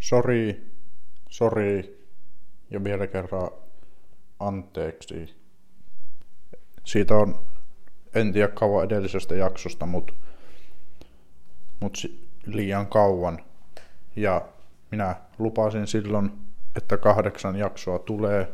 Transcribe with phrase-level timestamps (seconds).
[0.00, 0.72] Sori,
[1.28, 2.06] sori
[2.70, 3.50] ja vielä kerran
[4.40, 5.36] anteeksi.
[6.84, 7.40] Siitä on,
[8.14, 10.12] en tiedä kauan edellisestä jaksosta, mutta
[11.80, 11.98] mut
[12.46, 13.44] liian kauan.
[14.16, 14.48] Ja
[14.90, 16.30] minä lupasin silloin,
[16.76, 18.52] että kahdeksan jaksoa tulee,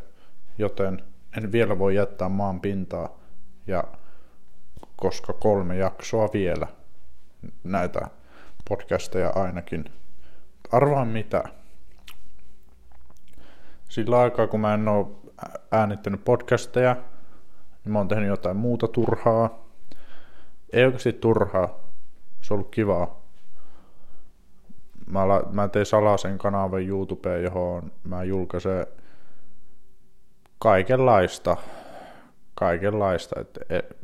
[0.58, 1.02] joten
[1.36, 3.20] en vielä voi jättää maan pintaa.
[3.66, 3.84] Ja
[4.96, 6.66] koska kolme jaksoa vielä
[7.64, 8.08] näitä
[8.68, 9.84] podcasteja ainakin.
[10.74, 11.44] Arvaa mitä.
[13.88, 15.06] Sillä aikaa, kun mä en ole
[15.72, 16.96] äänittänyt podcasteja,
[17.84, 19.64] niin mä oon tehnyt jotain muuta turhaa.
[20.72, 21.78] Ei oikeasti turhaa.
[22.40, 23.20] Se on ollut kivaa.
[25.06, 28.86] Mä, la, mä tein salaisen kanavan YouTubeen, johon mä julkaisen
[30.58, 31.56] kaikenlaista.
[32.54, 33.40] Kaikenlaista.
[33.40, 33.96] Et, et,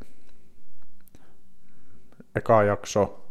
[2.36, 3.29] eka jakso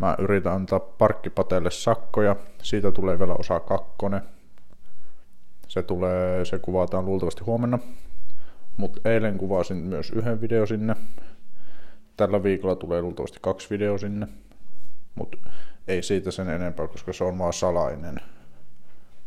[0.00, 2.36] mä yritän antaa parkkipatelle sakkoja.
[2.62, 4.22] Siitä tulee vielä osa kakkonen.
[5.68, 7.78] Se, tulee, se kuvataan luultavasti huomenna.
[8.76, 10.96] Mutta eilen kuvasin myös yhden video sinne.
[12.16, 14.28] Tällä viikolla tulee luultavasti kaksi video sinne.
[15.14, 15.38] Mutta
[15.88, 18.20] ei siitä sen enempää, koska se on vaan salainen.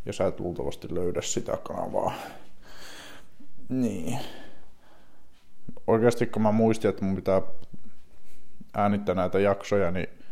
[0.05, 2.13] Ja sä et luultavasti löydä sitä kanavaa.
[3.69, 4.19] Niin.
[5.87, 7.41] Oikeasti kun mä muistin, että mun pitää
[8.73, 10.22] äänittää näitä jaksoja, niin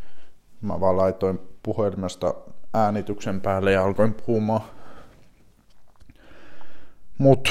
[0.62, 2.34] mä vaan laitoin puhelimesta
[2.74, 4.62] äänityksen päälle ja alkoin puhumaan.
[7.18, 7.48] Mut,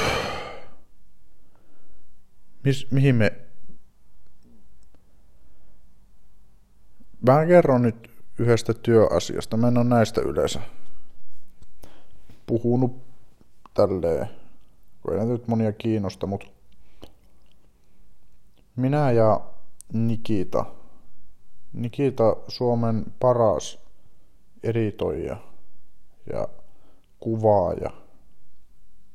[2.64, 3.32] mis, mihin me...
[7.28, 9.56] Mä kerron nyt yhdestä työasiasta.
[9.56, 10.60] Mä en ole näistä yleensä
[12.46, 13.02] puhunut
[13.74, 14.28] tälleen,
[15.02, 16.46] kun ei nyt monia kiinnosta, mutta
[18.76, 19.40] minä ja
[19.92, 20.66] Nikita,
[21.72, 23.78] Nikita Suomen paras
[24.62, 25.36] editoija
[26.32, 26.48] ja
[27.20, 27.90] kuvaaja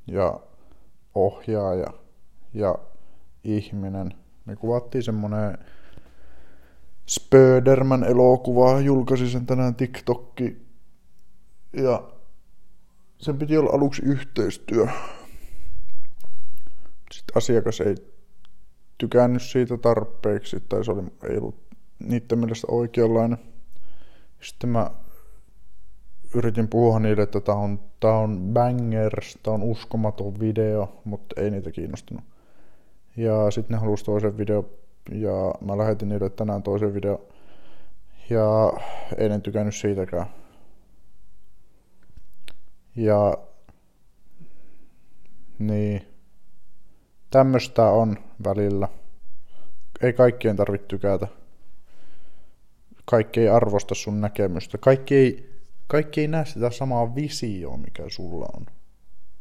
[0.08, 0.40] ja
[1.16, 1.94] ohjaaja
[2.54, 2.76] ja
[3.44, 4.14] ihminen.
[4.46, 5.58] Me kuvattiin semmonen
[7.10, 10.68] Spöderman elokuva, julkaisi sen tänään TikTokki
[11.74, 12.04] ja
[13.18, 14.88] sen piti olla aluksi yhteistyö.
[17.12, 17.96] Sitten asiakas ei
[18.98, 21.67] tykännyt siitä tarpeeksi, tai se oli, ei ollut
[22.00, 23.38] niiden mielestä oikeanlainen.
[24.42, 24.92] Sitten mä
[26.36, 31.52] yritin puhua niille, että tämä on, tää on bangers, tämä on uskomaton video, mutta ei
[31.52, 32.24] niitä kiinnostunut.
[33.18, 34.66] Ja sitten ne halusi toisen video,
[35.12, 37.28] ja mä lähetin niille tänään toisen video,
[38.30, 38.74] ja
[39.18, 40.26] ei ne tykännyt siitäkään.
[42.96, 43.38] Ja
[45.60, 46.02] niin,
[47.30, 48.88] tämmöistä on välillä.
[50.02, 51.28] Ei kaikkien tarvitse tykätä.
[53.10, 54.78] Kaikki ei arvosta sun näkemystä.
[54.78, 55.50] Kaikki ei,
[55.88, 58.66] kaikki ei näe sitä samaa visioa, mikä sulla on.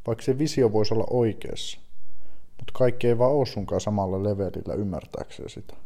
[0.07, 1.81] Vaikka se visio voisi olla oikeassa.
[2.59, 5.77] Mutta kaikki ei vaan ole sunkaan samalla levelillä ymmärtääkseen sitä.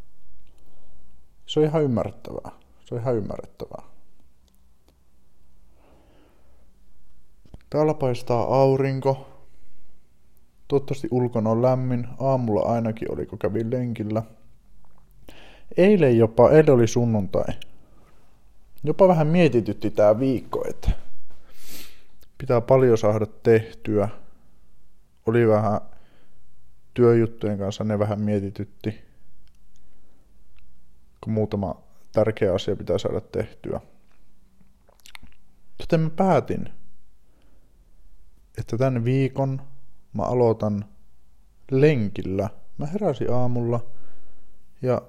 [1.45, 2.51] Se on ihan ymmärrettävää.
[2.85, 3.83] Se on ihan ymmärrettävää.
[7.69, 9.27] Täällä paistaa aurinko.
[10.67, 12.07] Toivottavasti ulkona on lämmin.
[12.19, 14.23] Aamulla ainakin oli, kun kävin lenkillä.
[15.77, 17.53] Eilen jopa, eilen oli sunnuntai.
[18.83, 20.91] Jopa vähän mietitytti tää viikko, että
[22.37, 24.09] pitää paljon saada tehtyä.
[25.25, 25.81] Oli vähän
[26.93, 29.01] työjuttujen kanssa, ne vähän mietitytti.
[31.21, 33.81] Kun muutama tärkeä asia pitää saada tehtyä.
[35.79, 36.69] Joten mä päätin,
[38.57, 39.61] että tämän viikon
[40.13, 40.85] mä aloitan
[41.71, 42.49] lenkillä.
[42.77, 43.85] Mä heräsin aamulla
[44.81, 45.01] ja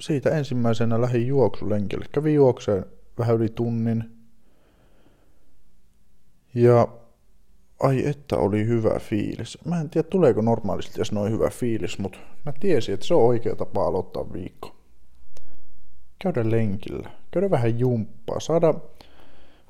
[0.00, 2.04] siitä ensimmäisenä lähdin juoksulenkille.
[2.12, 2.86] Kävin juokseen
[3.18, 4.04] vähän yli tunnin.
[6.54, 6.88] Ja
[7.80, 9.58] ai että oli hyvä fiilis.
[9.64, 13.22] Mä en tiedä tuleeko normaalisti jos noin hyvä fiilis, mutta mä tiesin, että se on
[13.22, 14.76] oikea tapa aloittaa viikko.
[16.18, 18.74] Käydä lenkillä, käydä vähän jumppaa, saada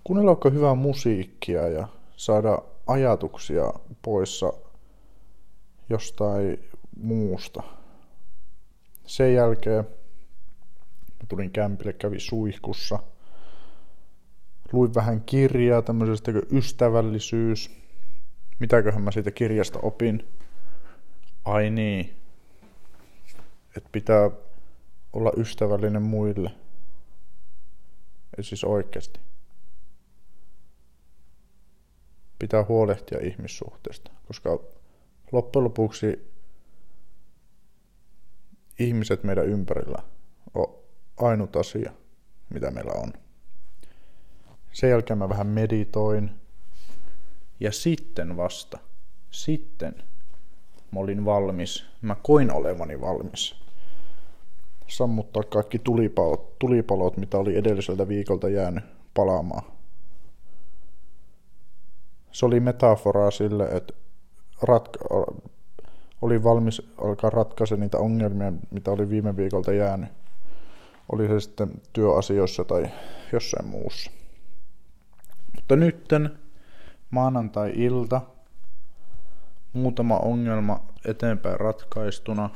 [0.05, 3.73] kuunnella vaikka hyvää musiikkia ja saada ajatuksia
[4.03, 4.53] poissa
[5.91, 6.65] jostain
[6.97, 7.63] muusta.
[9.07, 9.85] Sen jälkeen
[11.29, 12.99] tulin kämpille, kävin suihkussa.
[14.73, 17.71] Luin vähän kirjaa tämmöisestä kuin ystävällisyys.
[18.59, 20.29] Mitäköhän mä siitä kirjasta opin?
[21.45, 22.17] Ai niin.
[23.77, 24.31] Että pitää
[25.13, 26.51] olla ystävällinen muille.
[28.39, 29.21] Ei siis oikeasti.
[32.45, 34.59] pitää huolehtia ihmissuhteista, koska
[35.33, 36.33] loppujen lopuksi
[38.79, 39.99] ihmiset meidän ympärillä
[40.55, 40.84] on
[41.17, 41.93] ainut asia,
[42.51, 43.13] mitä meillä on.
[44.73, 46.31] Sen jälkeen mä vähän meditoin.
[47.61, 48.79] Ja sitten vasta,
[49.31, 49.95] sitten
[50.93, 53.65] mä olin valmis, mä koin olevani valmis
[54.87, 58.85] sammuttaa kaikki tulipalot, tulipalot mitä oli edelliseltä viikolta jäänyt
[59.15, 59.65] palaamaan.
[62.33, 63.95] Se oli metaforaa sille, että
[64.63, 65.35] ratka-
[66.23, 70.09] oli valmis alkaa ratkaista niitä ongelmia, mitä oli viime viikolta jäänyt.
[71.13, 72.91] Oli se sitten työasioissa tai
[73.33, 74.11] jossain muussa.
[75.57, 76.39] Mutta nytten
[77.11, 78.21] maanantai-ilta,
[79.73, 82.51] muutama ongelma eteenpäin ratkaistuna.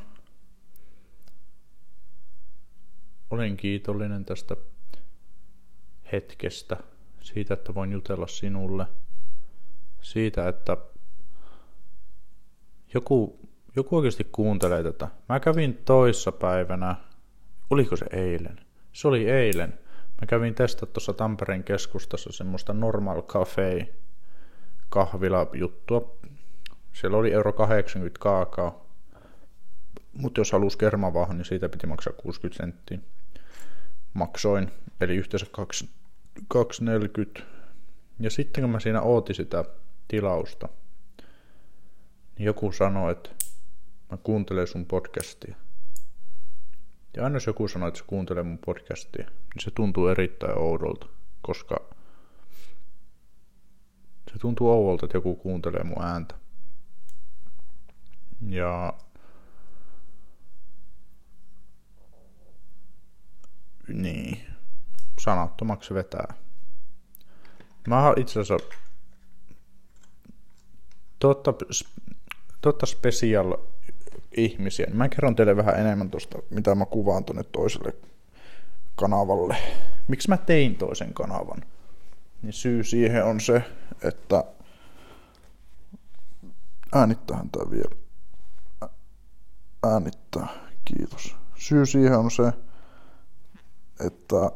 [3.31, 4.57] Olen kiitollinen tästä
[6.13, 6.77] hetkestä,
[7.21, 8.87] siitä, että voin jutella sinulle,
[10.01, 10.77] siitä, että
[12.95, 15.09] joku, joku oikeasti kuuntelee tätä.
[15.29, 16.97] Mä kävin toissa päivänä,
[17.71, 18.61] oliko se eilen?
[18.93, 19.79] Se oli eilen.
[20.21, 23.95] Mä kävin testaa tuossa Tampereen keskustassa semmoista Normal Cafe
[24.89, 26.17] kahvila juttua.
[26.93, 28.87] Siellä oli euro 80 kaakao.
[30.13, 32.99] Mutta jos halusi kermavahan, niin siitä piti maksaa 60 senttiä.
[34.15, 35.47] Maksoin, eli yhteensä
[37.39, 37.43] 2,40.
[38.21, 39.65] Ja sitten kun mä siinä ootin sitä
[40.09, 40.69] tilausta,
[42.39, 43.31] niin joku sanoi, että
[44.11, 45.57] mä kuuntelen sun podcastia.
[47.19, 51.07] Ja aina jos joku sanoo, että se kuuntelee mun podcastia, niin se tuntuu erittäin oudolta,
[51.43, 51.77] koska
[54.33, 56.35] se tuntuu oudolta, että joku kuuntelee mun ääntä.
[58.49, 58.95] Ja
[63.89, 64.47] niin,
[65.21, 66.35] sanattomaksi vetää.
[67.89, 68.77] Mä itse asiassa
[71.19, 71.55] totta,
[72.61, 73.57] totta special
[74.45, 74.87] ihmisiä.
[74.93, 77.93] Mä kerron teille vähän enemmän tuosta, mitä mä kuvaan tuonne toiselle
[78.97, 79.57] kanavalle.
[80.09, 81.65] Miksi mä tein toisen kanavan?
[82.43, 83.63] Niin syy siihen on se,
[84.03, 84.45] että
[86.95, 87.97] äänittähän tää vielä.
[89.83, 90.49] Äänittää,
[90.85, 91.37] kiitos.
[91.55, 92.53] Syy siihen on se,
[94.07, 94.53] että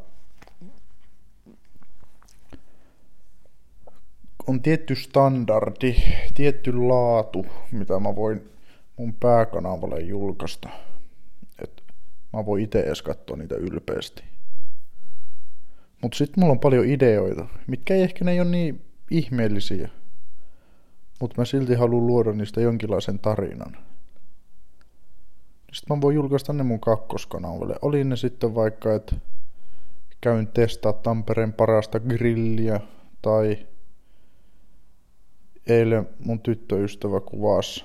[4.47, 5.97] on tietty standardi,
[6.35, 8.52] tietty laatu, mitä mä voin
[8.97, 10.69] mun pääkanavalle julkaista.
[11.63, 11.83] Et
[12.33, 14.25] mä voin itse edes katsoa niitä ylpeästi.
[16.03, 19.89] Mutta sitten mulla on paljon ideoita, mitkä ei ehkä ne ei ole niin ihmeellisiä.
[21.21, 23.77] Mutta mä silti haluan luoda niistä jonkinlaisen tarinan.
[25.73, 27.77] Sitten mä voin julkaista ne mun kakkoskanavalle.
[27.83, 29.17] Oli ne sitten vaikka, että
[30.21, 32.81] käyn testaa Tampereen parasta grilliä
[33.23, 33.67] tai
[35.67, 37.85] eilen mun tyttöystävä kuvasi,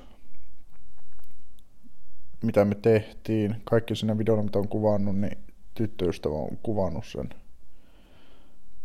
[2.41, 3.61] mitä me tehtiin.
[3.63, 5.37] Kaikki siinä videolla, mitä on kuvannut, niin
[5.73, 7.29] tyttöystävä on kuvannut sen.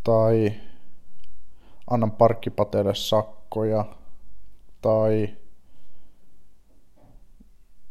[0.05, 0.53] Tai
[1.91, 3.85] annan parkkipateelle sakkoja.
[4.83, 5.37] Tai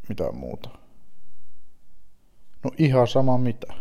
[0.08, 0.68] mitä muuta.
[2.64, 3.74] No ihan sama mitä.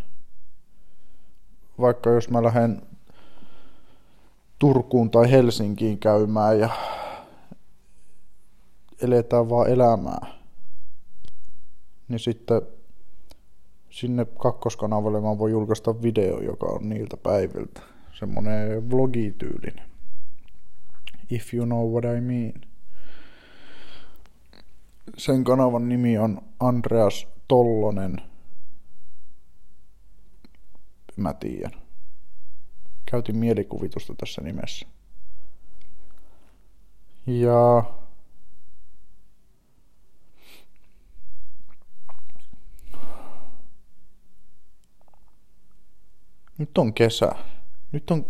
[1.80, 2.82] Vaikka jos mä lähden
[4.60, 6.70] Turkuun tai Helsinkiin käymään ja
[9.02, 10.41] eletään vaan elämää.
[12.12, 12.62] Niin sitten
[13.90, 17.82] sinne kakkoskanavalle mä voin julkaista video, joka on niiltä päiviltä.
[18.20, 19.92] Semmonen vlogityylinen.
[21.30, 22.54] If you know what I mean.
[25.18, 28.18] Sen kanavan nimi on Andreas Tollonen.
[31.18, 31.82] Mä tiedän.
[33.12, 34.88] Käytin mielikuvitusta tässä nimessä.
[37.28, 37.84] Ja
[46.62, 47.32] Nyt on kesä.
[47.92, 48.26] Nyt on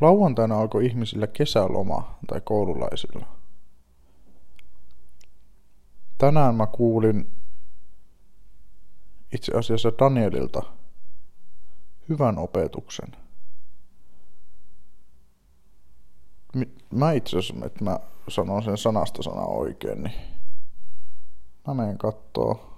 [0.00, 3.26] lauantaina alkoi ihmisillä kesäloma tai koululaisilla.
[6.18, 7.32] Tänään mä kuulin
[9.32, 10.62] itse asiassa Danielilta
[12.08, 13.16] hyvän opetuksen.
[16.90, 17.98] Mä itse asiassa, että mä
[18.28, 20.20] sanon sen sanasta sana oikein, niin
[21.66, 22.76] mä menen kattoo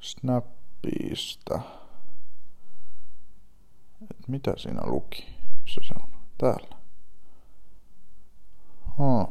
[0.00, 1.60] Snapista.
[4.30, 5.26] Mitä siinä luki?
[5.62, 6.08] Missä se on?
[6.38, 6.76] Täällä.
[8.98, 9.28] Oh.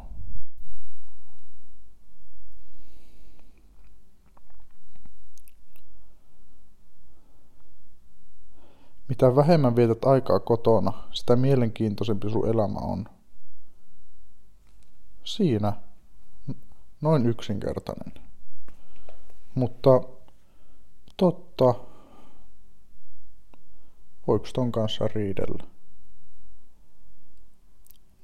[9.07, 13.05] Mitä vähemmän vietät aikaa kotona, sitä mielenkiintoisempi sun elämä on.
[15.23, 15.73] Siinä.
[17.01, 18.13] Noin yksinkertainen.
[19.55, 19.89] Mutta
[21.17, 21.75] totta
[24.29, 25.63] Voiko ton kanssa riidellä?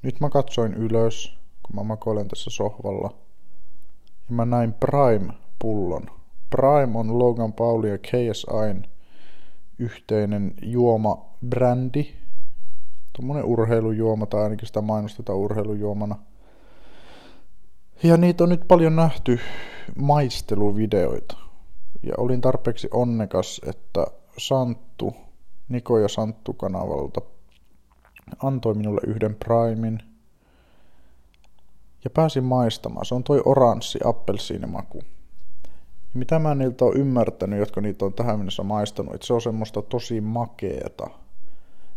[0.01, 3.13] nyt mä katsoin ylös, kun mä makoilen tässä sohvalla.
[4.29, 6.05] Ja mä näin Prime-pullon.
[6.49, 8.87] Prime on Logan Pauli ja KSIn
[9.79, 12.15] yhteinen juoma-brändi.
[13.13, 16.15] Tuommoinen urheilujuoma, tai ainakin sitä mainostetaan urheilujuomana.
[18.03, 19.39] Ja niitä on nyt paljon nähty
[19.95, 21.37] maisteluvideoita.
[22.03, 24.07] Ja olin tarpeeksi onnekas, että
[24.37, 25.24] Santtu,
[25.69, 27.21] Niko ja Santtu kanavalta
[28.43, 29.99] antoi minulle yhden Primin.
[32.03, 33.05] Ja pääsin maistamaan.
[33.05, 34.97] Se on toi oranssi appelsiinimaku.
[36.13, 39.41] Ja mitä mä niiltä on ymmärtänyt, jotka niitä on tähän mennessä maistanut, että se on
[39.41, 41.09] semmoista tosi makeeta.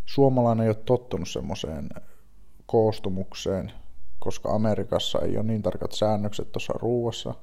[0.06, 1.88] Suomalainen ei ole tottunut semmoiseen
[2.66, 3.72] koostumukseen,
[4.18, 7.34] koska Amerikassa ei ole niin tarkat säännökset tuossa ruuassa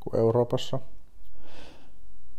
[0.00, 0.80] kuin Euroopassa.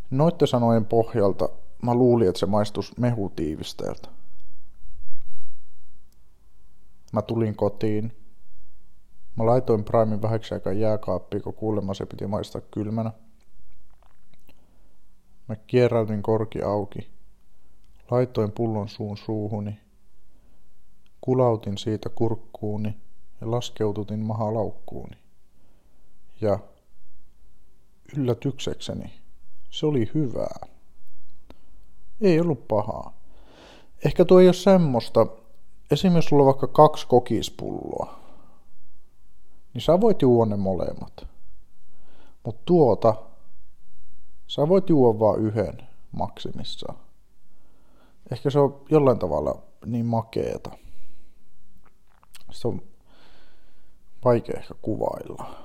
[0.09, 1.49] Noitten sanojen pohjalta
[1.81, 4.09] mä luulin, että se maistus mehutiivisteeltä.
[7.13, 8.13] Mä tulin kotiin.
[9.35, 13.11] Mä laitoin Primein vähäksi aikaa jääkaappiin, kun kuulemma se piti maistaa kylmänä.
[15.47, 17.09] Mä kierräytin korki auki.
[18.11, 19.79] Laitoin pullon suun suuhuni.
[21.21, 22.97] Kulautin siitä kurkkuuni
[23.41, 25.17] ja laskeututin mahalaukkuuni.
[26.41, 26.59] Ja
[28.17, 29.13] yllätyksekseni
[29.69, 30.78] se oli hyvää.
[32.21, 33.13] Ei ollut pahaa.
[34.05, 35.27] Ehkä tuo ei ole semmoista,
[35.91, 38.19] esimerkiksi sulla on vaikka kaksi kokispulloa,
[39.73, 41.27] niin sä voit juoda ne molemmat.
[42.45, 43.15] Mutta tuota,
[44.47, 46.99] sä voit juoda vain yhden maksimissaan.
[48.31, 50.71] Ehkä se on jollain tavalla niin makeeta.
[52.51, 52.81] Se on
[54.25, 55.55] vaikea ehkä kuvailla.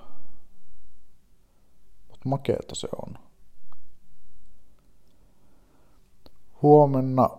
[2.08, 3.18] Mutta makeeta se on.
[6.64, 7.30] Huomenna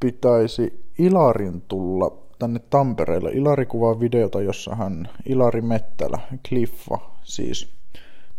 [0.00, 3.30] pitäisi Ilarin tulla tänne Tampereelle.
[3.30, 6.18] Ilari kuvaa videota, jossa hän, Ilari Mettälä,
[6.48, 7.68] Cliffa siis,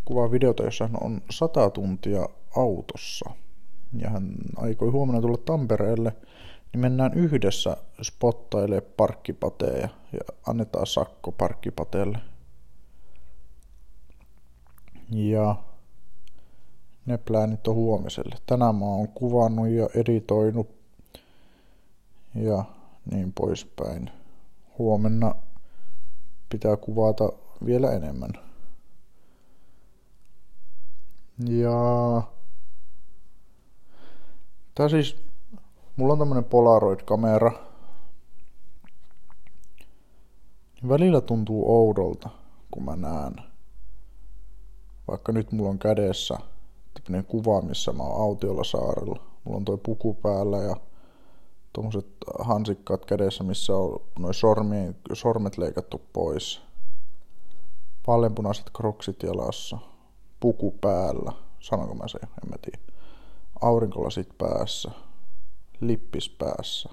[0.06, 3.30] kuvaa videota, jossa hän on sata tuntia autossa.
[3.98, 6.14] Ja hän aikoi huomenna tulla Tampereelle,
[6.74, 12.18] niin mennään yhdessä spottailee parkkipateja ja annetaan sakko parkkipateelle.
[15.12, 15.56] Ja
[17.08, 18.36] ne pläänit on huomiselle.
[18.46, 20.70] Tänään mä oon kuvannut ja editoinut
[22.36, 22.66] ja
[23.12, 24.12] niin poispäin.
[24.78, 25.36] Huomenna
[26.50, 27.32] pitää kuvata
[27.66, 28.34] vielä enemmän.
[31.46, 32.22] Ja
[34.76, 35.18] tää siis,
[35.96, 37.52] mulla on tämmönen Polaroid-kamera.
[40.88, 42.30] Välillä tuntuu oudolta,
[42.72, 43.36] kun mä näen.
[45.08, 46.38] Vaikka nyt mulla on kädessä
[47.04, 49.24] tämmönen kuva, missä mä oon autiolla saarella.
[49.44, 50.76] Mulla on toi puku päällä ja
[51.74, 52.08] tuommoiset
[52.40, 56.62] hansikkaat kädessä, missä on noin sormien, sormet leikattu pois.
[58.08, 59.78] Vaaleanpunaiset kroksit jalassa.
[60.40, 61.32] Puku päällä.
[61.60, 62.20] Sanonko mä se?
[62.24, 63.02] En mä tiedä.
[63.62, 64.92] Aurinkolasit päässä.
[65.82, 66.90] Lippis päässä.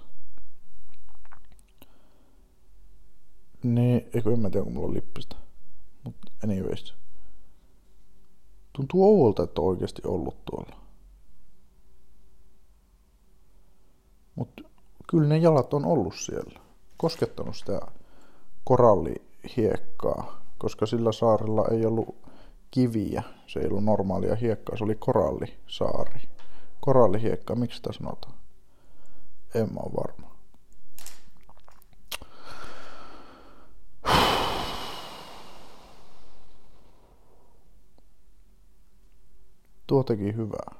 [3.62, 5.36] Niin, eikö en mä tiedä, kun mulla on lippistä.
[6.04, 7.03] Mutta anyways.
[8.76, 10.76] Tuntuu oudolta, että on oikeasti ollut tuolla.
[14.34, 14.62] Mutta
[15.10, 16.60] kyllä ne jalat on ollut siellä.
[16.96, 17.80] Koskettanut sitä
[18.64, 22.16] korallihiekkaa, koska sillä saarella ei ollut
[22.70, 23.22] kiviä.
[23.46, 26.20] Se ei ollut normaalia hiekkaa, se oli korallisaari.
[26.80, 28.34] Korallihiekka, miksi sitä sanotaan?
[29.54, 30.33] En mä ole varma.
[39.94, 40.74] Tuo teki hyvää.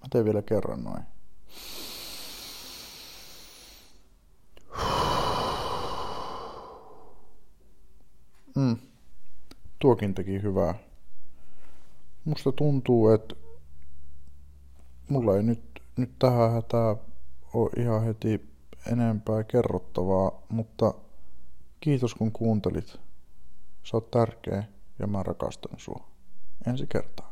[0.00, 1.02] Mä teen vielä kerran noin.
[8.56, 8.76] Mm.
[9.78, 10.74] Tuokin teki hyvää.
[12.24, 13.34] Musta tuntuu, että
[15.08, 16.96] mulla ei nyt, nyt tähän hätää
[17.54, 18.50] ole ihan heti
[18.92, 20.94] enempää kerrottavaa, mutta
[21.80, 23.00] kiitos kun kuuntelit.
[23.82, 24.64] Sä oot tärkeä
[24.98, 26.08] ja mä rakastan sua.
[26.66, 27.29] Ensi kertaa.